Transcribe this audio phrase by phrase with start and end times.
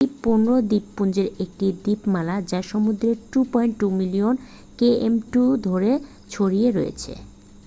[0.03, 4.33] এটি 15 দ্বীপপুঞ্জের একটি দ্বীপমালা যা সমুদ্রের 2.2 মিলিয়ন
[4.79, 5.33] km2
[5.67, 5.91] ধরে
[6.29, 7.11] ছড়িয়ে রয়েছে